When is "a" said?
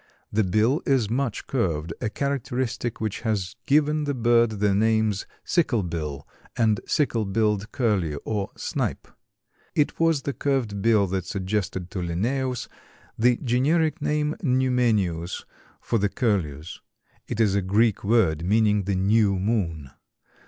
2.01-2.09, 17.53-17.61